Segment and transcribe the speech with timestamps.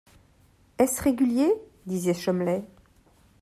[0.79, 1.53] Est-ce régulier?
[1.85, 2.63] disait Cholmley.